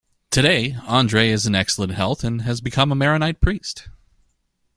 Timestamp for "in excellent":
1.45-1.93